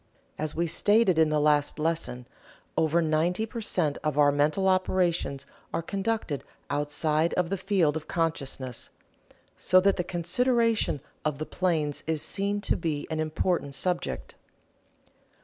[0.39, 2.25] As we stated in the last lesson,
[2.75, 8.07] over 90 per cent of our mental operations are conducted outside of the field of
[8.07, 8.89] consciousness,
[9.55, 14.33] so that the consideration of the planes is seen to be an important subject.